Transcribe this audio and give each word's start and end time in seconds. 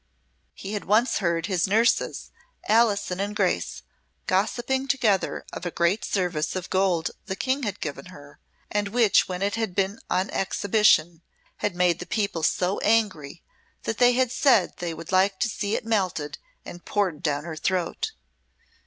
He 0.55 0.73
had 0.73 0.85
once 0.85 1.19
heard 1.19 1.45
his 1.45 1.67
nurses 1.67 2.31
Alison 2.67 3.19
and 3.19 3.35
Grace 3.35 3.83
gossiping 4.25 4.87
together 4.87 5.45
of 5.53 5.63
a 5.63 5.69
great 5.69 6.03
service 6.03 6.55
of 6.55 6.71
gold 6.71 7.11
the 7.27 7.35
King 7.35 7.61
had 7.61 7.79
given 7.79 8.05
her, 8.07 8.39
and 8.71 8.87
which, 8.87 9.27
when 9.29 9.43
it 9.43 9.53
had 9.53 9.75
been 9.75 9.99
on 10.09 10.31
exhibition, 10.31 11.21
had 11.57 11.75
made 11.75 11.99
the 11.99 12.07
people 12.07 12.41
so 12.41 12.79
angry 12.79 13.43
that 13.83 13.99
they 13.99 14.13
had 14.13 14.31
said 14.31 14.77
they 14.77 14.95
would 14.95 15.11
like 15.11 15.37
to 15.39 15.47
see 15.47 15.75
it 15.75 15.85
melted 15.85 16.39
and 16.65 16.83
poured 16.83 17.21
down 17.21 17.43
her 17.43 17.55
throat. 17.55 18.13